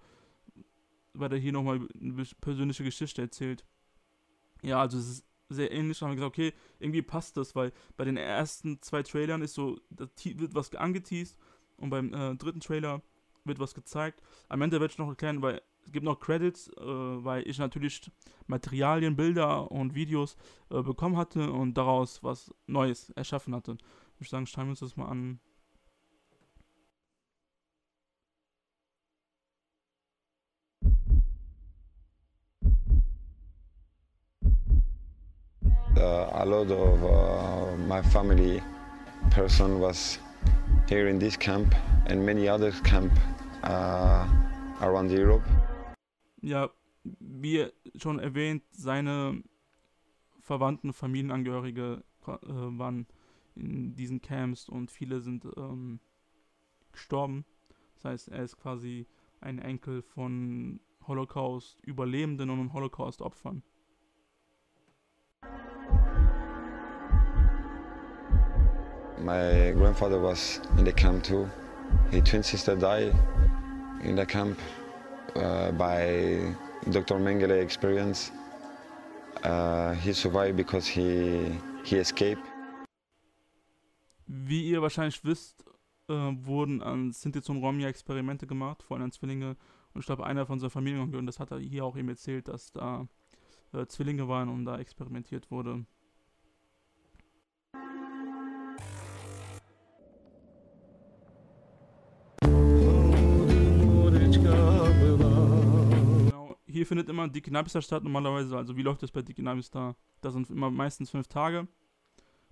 weil 1.14 1.32
er 1.32 1.38
hier 1.38 1.52
nochmal 1.52 1.88
eine 2.02 2.26
persönliche 2.42 2.84
Geschichte 2.84 3.22
erzählt. 3.22 3.64
Ja, 4.64 4.82
also 4.82 4.98
es 4.98 5.08
ist 5.08 5.28
sehr 5.50 5.72
ähnlich. 5.72 6.00
Dann 6.00 6.10
haben 6.10 6.16
gesagt, 6.16 6.34
okay, 6.34 6.54
irgendwie 6.80 7.02
passt 7.02 7.38
das, 7.38 7.56
weil 7.56 7.72
bei 7.96 8.06
den 8.06 8.18
ersten 8.18 8.82
zwei 8.82 9.04
Trailern 9.04 9.42
ist 9.42 9.54
so, 9.54 9.78
da 9.90 10.08
wird 10.24 10.56
was 10.56 10.74
angeteased 10.76 11.38
und 11.78 11.90
beim 11.90 12.14
äh, 12.14 12.36
dritten 12.36 12.60
Trailer 12.60 13.02
wird 13.46 13.60
was 13.60 13.74
gezeigt. 13.74 14.22
Am 14.50 14.62
Ende 14.62 14.80
werde 14.80 14.92
ich 14.92 14.98
noch 14.98 15.08
erklären, 15.08 15.42
weil 15.42 15.62
es 15.86 15.92
gibt 15.92 16.06
noch 16.06 16.20
Credits, 16.20 16.68
äh, 16.70 16.84
weil 16.84 17.48
ich 17.48 17.58
natürlich 17.60 18.12
Materialien, 18.48 19.16
Bilder 19.16 19.72
und 19.72 19.96
Videos 19.96 20.36
äh, 20.70 20.82
bekommen 20.82 21.18
hatte 21.18 21.52
und 21.52 21.76
daraus 21.76 22.24
was 22.24 22.54
Neues 22.66 23.10
erschaffen 23.12 23.56
hatte. 23.56 23.78
Ich 24.16 24.22
würde 24.22 24.30
sagen, 24.30 24.48
schauen 24.48 24.66
wir 24.66 24.72
uns 24.72 24.80
das 24.80 24.98
mal 24.98 25.08
an. 25.08 25.40
Lot 36.48 36.72
of 36.72 37.04
uh, 37.04 37.78
my 37.88 38.02
family 38.02 38.62
person 39.32 39.80
was 39.80 40.20
here 40.88 41.10
in 41.10 41.20
this 41.20 41.38
camp 41.38 41.76
and 42.08 42.26
many 42.26 42.48
other 42.48 42.72
camp 42.84 43.12
uh, 43.64 44.26
around 44.82 45.12
Europe. 45.12 45.44
Ja, 46.42 46.70
wie 47.20 47.68
schon 47.98 48.20
erwähnt, 48.20 48.64
seine 48.72 49.44
Verwandten, 50.40 50.94
Familienangehörige 50.94 52.04
äh, 52.26 52.30
waren 52.42 53.08
in 53.56 53.96
diesen 53.96 54.22
Camps 54.22 54.70
und 54.70 54.92
viele 54.92 55.20
sind 55.20 55.46
ähm, 55.58 56.00
gestorben. 56.92 57.46
Das 57.96 58.06
heißt, 58.06 58.28
er 58.30 58.44
ist 58.44 58.58
quasi 58.58 59.08
ein 59.42 59.60
Enkel 59.60 60.02
von 60.02 60.80
Holocaust-Überlebenden 61.08 62.50
und 62.50 62.74
Holocaust-Opfern. 62.74 63.64
My 69.20 69.72
grandfather 69.72 70.20
was 70.20 70.62
in 70.78 70.86
the 70.86 70.94
camp 70.94 71.24
too. 71.24 71.50
His 72.12 72.24
twin 72.24 72.44
sister 72.44 72.76
died 72.76 73.16
in 74.04 74.16
the 74.16 74.26
camp 74.26 74.60
uh, 75.36 75.72
by 75.72 76.54
Dr. 76.92 77.16
Mengele 77.16 77.62
experience. 77.62 78.32
Uh, 79.44 79.94
he 79.94 80.14
survived 80.14 80.58
because 80.58 80.88
he, 80.88 81.52
he 81.84 81.98
escaped. 81.98 82.42
Wie 84.28 84.70
ihr 84.70 84.82
wahrscheinlich 84.82 85.24
wisst, 85.24 85.64
äh, 86.10 86.14
wurden 86.14 86.84
an 86.84 87.12
Sinti 87.12 87.40
und 87.50 87.64
Romja 87.64 87.88
Experimente 87.88 88.46
gemacht, 88.46 88.84
vor 88.84 88.98
allem 88.98 89.06
an 89.06 89.12
Zwillinge. 89.12 89.56
Und 89.94 90.02
ich 90.02 90.06
glaube, 90.06 90.26
einer 90.26 90.46
von 90.46 90.60
seinen 90.60 90.70
Familienangehörigen, 90.70 91.26
das 91.26 91.40
hat 91.40 91.52
er 91.52 91.60
hier 91.60 91.86
auch 91.86 91.98
eben 91.98 92.10
erzählt, 92.10 92.50
dass 92.50 92.72
da 92.72 93.08
äh, 93.74 93.86
Zwillinge 93.88 94.28
waren 94.28 94.50
und 94.50 94.66
da 94.66 94.78
experimentiert 94.78 95.50
wurde. 95.50 95.86
Hier 106.78 106.86
findet 106.86 107.10
immer 107.10 107.28
die 107.28 107.42
Knabista 107.42 107.82
statt 107.82 108.04
normalerweise. 108.04 108.56
Also 108.56 108.78
wie 108.78 108.84
läuft 108.84 109.02
das 109.02 109.12
bei 109.12 109.24
die 109.24 109.34
Knabista? 109.34 109.96
Da 110.22 110.32
sind 110.32 110.50
immer 110.50 110.70
meistens 110.70 111.10
fünf 111.10 111.28
Tage, 111.28 111.68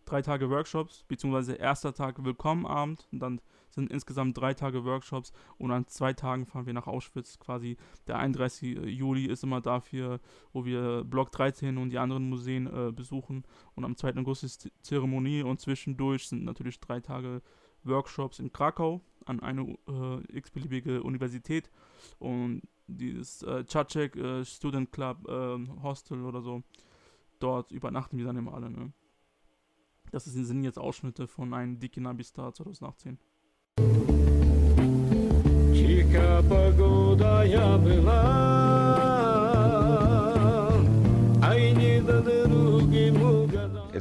drei 0.03 0.23
Tage 0.23 0.49
Workshops, 0.49 1.03
beziehungsweise 1.07 1.53
erster 1.53 1.93
Tag 1.93 2.23
Willkommenabend 2.23 3.07
und 3.11 3.19
dann 3.19 3.41
sind 3.69 3.91
insgesamt 3.91 4.35
drei 4.37 4.55
Tage 4.55 4.83
Workshops 4.83 5.31
und 5.59 5.71
an 5.71 5.85
zwei 5.87 6.13
Tagen 6.13 6.47
fahren 6.47 6.65
wir 6.65 6.73
nach 6.73 6.87
Auschwitz. 6.87 7.37
Quasi 7.37 7.77
der 8.07 8.17
31. 8.17 8.79
Juli 8.85 9.25
ist 9.25 9.43
immer 9.43 9.61
dafür, 9.61 10.19
wo 10.53 10.65
wir 10.65 11.03
Block 11.03 11.31
13 11.31 11.77
und 11.77 11.91
die 11.91 11.99
anderen 11.99 12.27
Museen 12.27 12.65
äh, 12.65 12.91
besuchen 12.91 13.43
und 13.75 13.85
am 13.85 13.95
2. 13.95 14.15
August 14.15 14.43
ist 14.43 14.71
Zeremonie 14.81 15.43
und 15.43 15.59
zwischendurch 15.59 16.27
sind 16.27 16.45
natürlich 16.45 16.79
drei 16.79 16.99
Tage 16.99 17.43
Workshops 17.83 18.39
in 18.39 18.51
Krakau 18.51 19.01
an 19.25 19.39
eine 19.39 19.77
äh, 19.87 20.37
x-beliebige 20.37 21.03
Universität 21.03 21.69
und 22.19 22.61
dieses 22.87 23.41
äh, 23.43 23.65
Chacek 23.65 24.15
äh, 24.15 24.45
Student 24.45 24.91
Club 24.91 25.27
äh, 25.27 25.57
Hostel 25.83 26.23
oder 26.23 26.41
so. 26.41 26.63
Dort 27.39 27.71
übernachten 27.71 28.17
wir 28.17 28.25
dann 28.25 28.37
immer 28.37 28.53
alle. 28.53 28.69
Ne? 28.69 28.93
Das 30.11 30.25
sind 30.25 30.63
jetzt 30.63 30.79
Ausschnitte 30.79 31.27
von 31.27 31.53
einem 31.53 31.79
Dikina 31.79 32.13
Bistar 32.13 32.53
2018. 32.53 33.17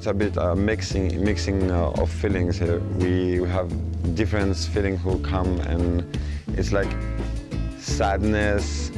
A 0.07 0.13
bit 0.13 0.37
a 0.37 0.55
mixing 0.55 1.25
mixing 1.25 1.71
uh, 1.71 1.91
of 1.97 2.11
feelings 2.11 2.59
here. 2.59 2.79
We 2.99 3.43
have 3.49 3.71
different 4.15 4.55
feelings 4.55 5.01
who 5.01 5.19
come 5.21 5.61
and 5.61 6.05
it's 6.49 6.73
like 6.73 6.95
sadness, 7.79 8.91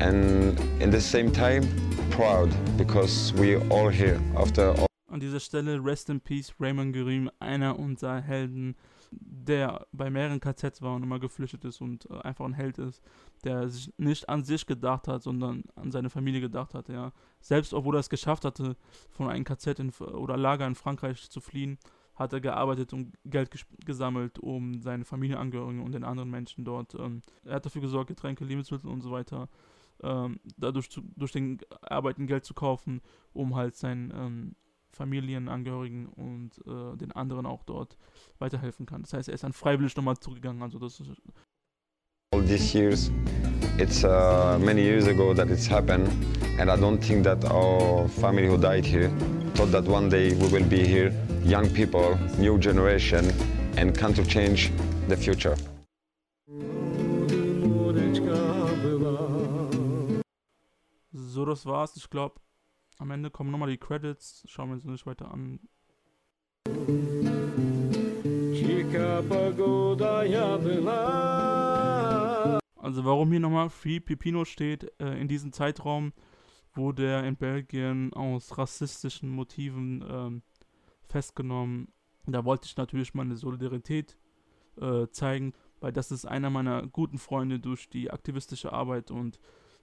and 0.00 0.58
in 0.80 0.90
the 0.90 1.02
same 1.02 1.30
time 1.30 1.68
proud 2.10 2.48
because 2.78 3.34
we 3.34 3.56
are 3.56 3.68
all 3.68 3.90
here 3.90 4.18
after 4.38 4.70
all. 4.70 4.86
An 5.12 5.20
dieser 5.20 5.38
Stelle 5.38 5.84
Rest 5.84 6.08
in 6.08 6.20
Peace 6.20 6.54
Raymond 6.58 6.96
einer 7.40 7.78
unserer 7.78 8.22
Helden, 8.22 8.74
der 9.20 9.86
bei 9.92 10.10
mehreren 10.10 10.40
KZs 10.40 10.82
war 10.82 10.94
und 10.94 11.02
immer 11.02 11.18
geflüchtet 11.18 11.64
ist 11.64 11.80
und 11.80 12.08
äh, 12.10 12.18
einfach 12.20 12.44
ein 12.44 12.54
Held 12.54 12.78
ist, 12.78 13.02
der 13.44 13.68
sich 13.68 13.92
nicht 13.98 14.28
an 14.28 14.44
sich 14.44 14.66
gedacht 14.66 15.08
hat, 15.08 15.22
sondern 15.22 15.64
an 15.76 15.90
seine 15.90 16.10
Familie 16.10 16.40
gedacht 16.40 16.74
hat, 16.74 16.88
ja. 16.88 17.12
Selbst 17.40 17.74
obwohl 17.74 17.96
er 17.96 18.00
es 18.00 18.08
geschafft 18.08 18.44
hatte, 18.44 18.76
von 19.10 19.28
einem 19.28 19.44
KZ 19.44 19.78
in, 19.78 19.90
oder 19.90 20.36
Lager 20.36 20.66
in 20.66 20.74
Frankreich 20.74 21.30
zu 21.30 21.40
fliehen, 21.40 21.78
hat 22.14 22.32
er 22.32 22.40
gearbeitet 22.40 22.92
und 22.92 23.12
Geld 23.24 23.50
gesammelt, 23.84 24.38
um 24.38 24.80
seine 24.80 25.04
Familienangehörigen 25.04 25.82
und 25.82 25.92
den 25.92 26.04
anderen 26.04 26.30
Menschen 26.30 26.64
dort. 26.64 26.94
Ähm, 26.94 27.22
er 27.44 27.56
hat 27.56 27.66
dafür 27.66 27.82
gesorgt, 27.82 28.08
Getränke, 28.08 28.44
Lebensmittel 28.44 28.88
und 28.88 29.00
so 29.00 29.10
weiter, 29.10 29.48
ähm, 30.02 30.38
dadurch 30.56 30.90
zu, 30.90 31.02
durch 31.16 31.32
den 31.32 31.58
Arbeiten 31.82 32.26
Geld 32.26 32.44
zu 32.44 32.54
kaufen, 32.54 33.00
um 33.32 33.56
halt 33.56 33.76
seinen 33.76 34.12
ähm, 34.14 34.56
Familienangehörigen 34.94 36.06
und 36.06 36.58
äh, 36.66 36.96
den 36.96 37.12
anderen 37.12 37.46
auch 37.46 37.62
dort 37.64 37.96
weiterhelfen 38.38 38.86
kann. 38.86 39.02
Das 39.02 39.12
heißt, 39.12 39.28
er 39.28 39.34
ist 39.34 39.44
dann 39.44 39.52
freiwillig 39.52 39.96
nochmal 39.96 40.16
zurückgegangen. 40.16 40.62
Also 40.62 40.78
das 40.78 41.00
ist 41.00 41.10
all 42.34 42.42
these 42.42 42.74
years. 42.74 43.10
It's 43.78 44.04
uh, 44.04 44.58
many 44.60 44.82
years 44.82 45.06
ago 45.06 45.34
that 45.34 45.50
it's 45.50 45.66
happened, 45.66 46.08
and 46.58 46.70
I 46.70 46.76
don't 46.76 46.98
think 46.98 47.24
that 47.24 47.44
our 47.44 48.08
family 48.08 48.46
who 48.46 48.56
died 48.56 48.84
here 48.84 49.10
thought 49.54 49.72
that 49.72 49.84
one 49.84 50.08
day 50.08 50.34
we 50.34 50.48
will 50.48 50.64
be 50.64 50.84
here 50.84 51.12
young 51.44 51.68
people, 51.70 52.18
new 52.38 52.58
generation, 52.58 53.32
and 53.76 53.96
come 53.96 54.14
to 54.14 54.24
change 54.24 54.72
the 55.08 55.16
future. 55.16 55.56
So, 61.12 61.44
das 61.44 61.66
war's. 61.66 61.96
Ich 61.96 62.08
glaube, 62.10 62.40
am 62.98 63.10
Ende 63.10 63.30
kommen 63.30 63.50
nochmal 63.50 63.70
die 63.70 63.78
Credits. 63.78 64.44
Schauen 64.46 64.68
wir 64.68 64.74
uns 64.74 64.84
nicht 64.84 65.06
weiter 65.06 65.30
an. 65.30 65.60
Also 72.76 73.04
warum 73.04 73.30
hier 73.30 73.40
nochmal 73.40 73.70
Free 73.70 74.00
Pipino 74.00 74.44
steht, 74.44 74.92
äh, 75.00 75.18
in 75.20 75.28
diesem 75.28 75.52
Zeitraum 75.52 76.12
wurde 76.74 77.06
er 77.06 77.24
in 77.24 77.36
Belgien 77.36 78.12
aus 78.12 78.58
rassistischen 78.58 79.30
Motiven 79.30 80.04
ähm, 80.08 80.42
festgenommen. 81.08 81.88
Da 82.26 82.44
wollte 82.44 82.66
ich 82.66 82.76
natürlich 82.76 83.14
meine 83.14 83.36
Solidarität 83.36 84.16
äh, 84.80 85.06
zeigen, 85.08 85.52
weil 85.80 85.92
das 85.92 86.10
ist 86.10 86.24
einer 86.24 86.50
meiner 86.50 86.86
guten 86.86 87.18
Freunde 87.18 87.58
durch 87.58 87.88
die 87.88 88.10
aktivistische 88.10 88.72
Arbeit 88.72 89.10
und 89.10 89.38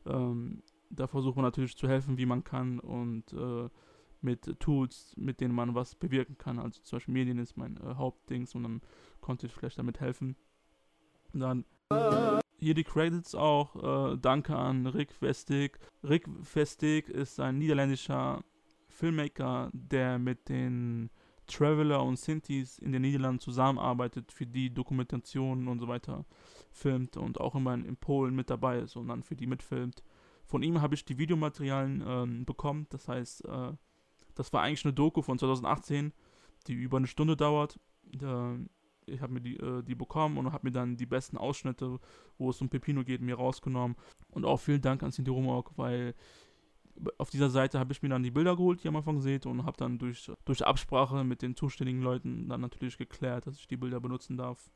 ähm, 0.06 0.63
da 0.91 1.08
versucht 1.08 1.36
man 1.36 1.45
natürlich 1.45 1.75
zu 1.77 1.88
helfen, 1.88 2.17
wie 2.17 2.25
man 2.25 2.43
kann 2.43 2.80
und 2.80 3.34
äh, 3.34 3.69
mit 4.21 4.60
Tools, 4.60 5.13
mit 5.17 5.41
denen 5.41 5.56
man 5.56 5.73
was 5.73 5.95
bewirken 5.95 6.38
kann. 6.38 6.60
Also 6.60 6.82
zum 6.84 6.97
Beispiel 6.97 7.13
Medien 7.13 7.39
ist 7.39 7.58
mein 7.58 7.77
äh, 7.77 7.95
Hauptdings 7.95 8.54
und 8.56 8.63
dann 8.63 8.82
konnte 9.19 9.47
ich 9.47 9.54
vielleicht 9.54 9.80
damit 9.80 9.99
helfen. 9.99 10.36
Dann 11.34 11.65
hier 12.60 12.73
die 12.73 12.84
Credits 12.84 13.36
auch. 13.36 14.13
Äh, 14.13 14.17
danke 14.17 14.56
an 14.56 14.88
Rick 14.88 15.12
Vestig. 15.13 15.80
Rick 16.04 16.27
Vestig 16.43 17.10
ist 17.10 17.39
ein 17.39 17.58
niederländischer 17.58 18.43
Filmmaker, 18.88 19.71
der 19.73 20.19
mit 20.19 20.47
den 20.47 21.10
Traveler 21.47 22.04
und 22.04 22.17
Sintis 22.17 22.80
in 22.80 22.91
den 22.91 23.01
Niederlanden 23.01 23.39
zusammenarbeitet, 23.39 24.32
für 24.32 24.45
die 24.45 24.73
Dokumentationen 24.73 25.67
und 25.67 25.80
so 25.80 25.88
weiter 25.88 26.25
filmt 26.71 27.17
und 27.17 27.41
auch 27.41 27.56
immer 27.56 27.73
in 27.73 27.97
Polen 27.97 28.36
mit 28.36 28.49
dabei 28.49 28.80
ist 28.80 28.95
und 28.95 29.08
dann 29.08 29.23
für 29.23 29.36
die 29.36 29.47
mitfilmt. 29.47 30.04
Von 30.52 30.64
ihm 30.64 30.82
habe 30.82 30.96
ich 30.96 31.06
die 31.06 31.18
Videomaterialien 31.18 32.04
ähm, 32.06 32.46
bekommen, 32.46 32.86
das 32.90 33.08
heißt, 33.08 33.46
äh, 33.46 33.72
das 34.36 34.52
war 34.52 34.62
eigentlich 34.62 34.84
eine 34.84 34.94
Doku 34.94 35.22
von 35.22 35.40
2018, 35.40 36.12
die 36.68 36.74
über 36.74 36.98
eine 36.98 37.08
Stunde 37.08 37.38
dauert. 37.38 37.80
Äh, 38.22 38.58
ich 39.06 39.22
habe 39.22 39.32
mir 39.32 39.40
die, 39.40 39.56
äh, 39.56 39.82
die 39.82 39.96
bekommen 39.96 40.38
und 40.38 40.52
habe 40.52 40.68
mir 40.68 40.74
dann 40.74 40.98
die 40.98 41.06
besten 41.06 41.38
Ausschnitte, 41.38 42.02
wo 42.38 42.50
es 42.50 42.60
um 42.60 42.68
Pepino 42.68 43.06
geht, 43.06 43.22
mir 43.22 43.36
rausgenommen. 43.36 43.96
Und 44.30 44.44
auch 44.44 44.58
vielen 44.58 44.82
Dank 44.82 45.04
an 45.04 45.12
Cindy 45.12 45.32
Romok, 45.32 45.72
weil 45.78 46.16
auf 47.18 47.30
dieser 47.30 47.50
Seite 47.50 47.80
habe 47.80 47.94
ich 47.94 48.02
mir 48.02 48.10
dann 48.10 48.22
die 48.22 48.32
Bilder 48.32 48.58
geholt, 48.58 48.82
die 48.82 48.88
ihr 48.88 48.92
am 48.92 48.98
Anfang 48.98 49.22
seht, 49.22 49.46
und 49.46 49.64
habe 49.64 49.78
dann 49.78 50.00
durch, 50.00 50.30
durch 50.44 50.66
Absprache 50.66 51.24
mit 51.24 51.42
den 51.42 51.56
zuständigen 51.56 52.02
Leuten 52.02 52.50
dann 52.50 52.60
natürlich 52.60 52.98
geklärt, 52.98 53.48
dass 53.48 53.58
ich 53.58 53.70
die 53.70 53.78
Bilder 53.78 54.02
benutzen 54.02 54.36
darf. 54.36 54.70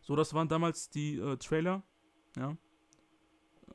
So, 0.00 0.16
das 0.16 0.32
waren 0.32 0.48
damals 0.48 0.88
die 0.88 1.18
äh, 1.18 1.36
Trailer. 1.36 1.82
Ja. 2.38 2.56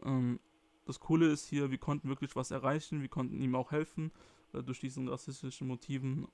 Ähm, 0.04 0.40
das 0.86 1.00
Coole 1.00 1.28
ist 1.28 1.46
hier, 1.46 1.72
wir 1.72 1.78
konnten 1.78 2.10
wirklich 2.10 2.36
was 2.36 2.52
erreichen, 2.52 3.02
wir 3.02 3.10
konnten 3.10 3.42
ihm 3.42 3.56
auch 3.56 3.72
helfen 3.72 4.12
äh, 4.54 4.64
durch 4.64 4.80
diesen 4.80 5.08
rassistischen 5.08 5.68
Motiven. 5.68 6.28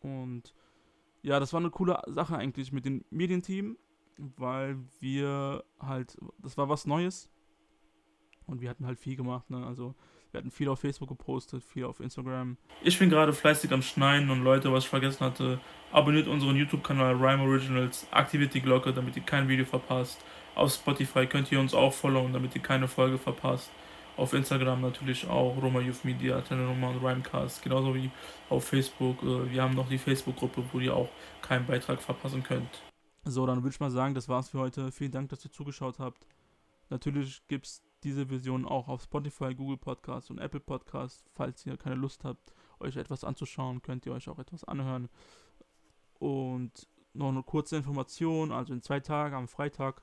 Und 0.00 0.54
ja, 1.22 1.40
das 1.40 1.52
war 1.52 1.60
eine 1.60 1.70
coole 1.70 2.00
Sache 2.06 2.36
eigentlich 2.36 2.72
mit 2.72 2.84
dem 2.84 3.04
Medienteam, 3.10 3.76
weil 4.16 4.78
wir 5.00 5.64
halt, 5.78 6.16
das 6.38 6.56
war 6.56 6.68
was 6.68 6.86
Neues 6.86 7.30
und 8.46 8.60
wir 8.60 8.70
hatten 8.70 8.86
halt 8.86 8.98
viel 8.98 9.16
gemacht, 9.16 9.50
ne? 9.50 9.66
Also 9.66 9.94
wir 10.30 10.38
hatten 10.38 10.50
viel 10.50 10.68
auf 10.68 10.80
Facebook 10.80 11.08
gepostet, 11.08 11.64
viel 11.64 11.84
auf 11.84 12.00
Instagram. 12.00 12.56
Ich 12.82 12.98
bin 12.98 13.08
gerade 13.08 13.32
fleißig 13.32 13.72
am 13.72 13.82
Schneiden 13.82 14.30
und 14.30 14.42
Leute, 14.42 14.72
was 14.72 14.84
ich 14.84 14.90
vergessen 14.90 15.24
hatte, 15.24 15.60
abonniert 15.92 16.28
unseren 16.28 16.56
YouTube-Kanal 16.56 17.14
Rhyme 17.14 17.42
Originals, 17.42 18.06
aktiviert 18.10 18.54
die 18.54 18.60
Glocke, 18.60 18.92
damit 18.92 19.16
ihr 19.16 19.22
kein 19.22 19.48
Video 19.48 19.64
verpasst. 19.64 20.20
Auf 20.54 20.72
Spotify 20.72 21.26
könnt 21.26 21.50
ihr 21.52 21.60
uns 21.60 21.72
auch 21.72 21.92
followen, 21.92 22.32
damit 22.32 22.54
ihr 22.54 22.62
keine 22.62 22.88
Folge 22.88 23.16
verpasst. 23.16 23.70
Auf 24.16 24.32
Instagram 24.32 24.80
natürlich 24.80 25.28
auch 25.28 25.56
Roma 25.62 25.80
Youth 25.80 26.04
Media, 26.04 26.42
Roma 26.50 26.88
und 26.88 27.04
Rhymecast, 27.04 27.62
genauso 27.62 27.94
wie 27.94 28.10
auf 28.48 28.64
Facebook. 28.64 29.22
Äh, 29.22 29.52
wir 29.52 29.62
haben 29.62 29.74
noch 29.74 29.88
die 29.88 29.98
Facebook-Gruppe, 29.98 30.64
wo 30.72 30.80
ihr 30.80 30.94
auch 30.94 31.08
keinen 31.40 31.64
Beitrag 31.66 32.02
verpassen 32.02 32.42
könnt. 32.42 32.82
So, 33.24 33.46
dann 33.46 33.62
würde 33.62 33.74
ich 33.74 33.80
mal 33.80 33.90
sagen, 33.90 34.14
das 34.14 34.28
war's 34.28 34.48
für 34.48 34.58
heute. 34.58 34.90
Vielen 34.90 35.12
Dank, 35.12 35.28
dass 35.28 35.44
ihr 35.44 35.52
zugeschaut 35.52 36.00
habt. 36.00 36.26
Natürlich 36.90 37.46
gibt 37.46 37.66
es 37.66 37.82
diese 38.04 38.26
Version 38.26 38.64
auch 38.64 38.88
auf 38.88 39.02
Spotify, 39.02 39.54
Google 39.54 39.76
Podcast 39.76 40.30
und 40.30 40.38
Apple 40.38 40.60
Podcast. 40.60 41.24
Falls 41.34 41.64
ihr 41.66 41.76
keine 41.76 41.96
Lust 41.96 42.24
habt, 42.24 42.52
euch 42.80 42.96
etwas 42.96 43.24
anzuschauen, 43.24 43.82
könnt 43.82 44.06
ihr 44.06 44.12
euch 44.12 44.28
auch 44.28 44.38
etwas 44.38 44.64
anhören. 44.64 45.08
Und 46.18 46.88
noch 47.12 47.28
eine 47.28 47.42
kurze 47.42 47.76
Information, 47.76 48.52
also 48.52 48.72
in 48.72 48.82
zwei 48.82 49.00
Tagen, 49.00 49.34
am 49.34 49.48
Freitag, 49.48 50.02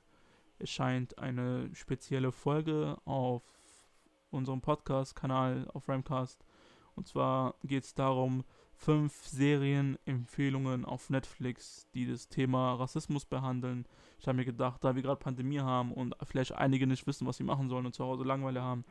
erscheint 0.58 1.18
eine 1.18 1.74
spezielle 1.74 2.32
Folge 2.32 2.98
auf 3.04 3.42
unserem 4.30 4.60
Podcast-Kanal 4.60 5.68
auf 5.72 5.88
Ramcast. 5.88 6.44
Und 6.94 7.06
zwar 7.06 7.54
geht 7.62 7.84
es 7.84 7.94
darum, 7.94 8.44
fünf 8.76 9.26
Serienempfehlungen 9.26 10.84
auf 10.84 11.10
Netflix, 11.10 11.86
die 11.94 12.06
das 12.06 12.28
Thema 12.28 12.74
Rassismus 12.74 13.24
behandeln. 13.24 13.86
Ich 14.18 14.28
habe 14.28 14.36
mir 14.36 14.44
gedacht, 14.44 14.84
da 14.84 14.94
wir 14.94 15.02
gerade 15.02 15.18
Pandemie 15.18 15.60
haben 15.60 15.92
und 15.92 16.14
vielleicht 16.24 16.52
einige 16.52 16.86
nicht 16.86 17.06
wissen, 17.06 17.26
was 17.26 17.36
sie 17.36 17.44
machen 17.44 17.68
sollen 17.68 17.86
und 17.86 17.94
zu 17.94 18.04
Hause 18.04 18.24
Langeweile 18.24 18.62
haben, 18.62 18.84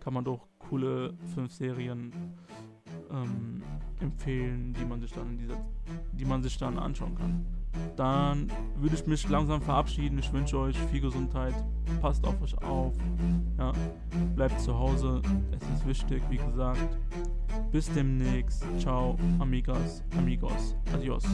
kann 0.00 0.14
man 0.14 0.24
doch 0.24 0.46
coole 0.58 1.16
fünf 1.34 1.52
Serien 1.52 2.12
ähm, 3.10 3.62
empfehlen, 4.00 4.74
die 4.74 4.84
man 4.84 5.00
sich 5.00 5.12
dann 5.12 5.38
dieser, 5.38 5.56
die 6.12 6.24
man 6.24 6.42
sich 6.42 6.58
dann 6.58 6.78
anschauen 6.78 7.14
kann. 7.14 7.46
Dann 7.96 8.48
würde 8.76 8.94
ich 8.94 9.06
mich 9.06 9.28
langsam 9.28 9.60
verabschieden. 9.60 10.18
Ich 10.18 10.32
wünsche 10.32 10.58
euch 10.58 10.78
viel 10.90 11.00
Gesundheit. 11.00 11.54
Passt 12.00 12.26
auf 12.26 12.40
euch 12.42 12.56
auf. 12.62 12.94
Ja, 13.58 13.72
bleibt 14.34 14.60
zu 14.60 14.78
Hause. 14.78 15.20
Es 15.50 15.78
ist 15.78 15.86
wichtig, 15.86 16.22
wie 16.30 16.36
gesagt. 16.36 16.98
Bis 17.72 17.90
demnächst. 17.92 18.64
Ciao, 18.78 19.16
amigas, 19.38 20.02
amigos. 20.16 20.76
Adios. 20.94 21.24